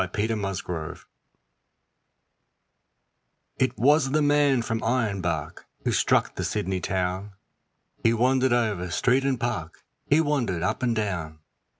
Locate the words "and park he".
9.23-10.19